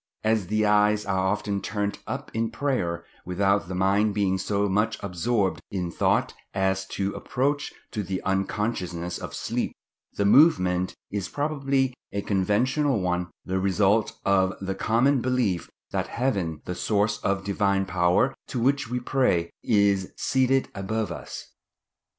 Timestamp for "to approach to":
6.87-8.01